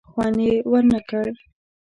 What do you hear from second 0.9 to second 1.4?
نه کړ.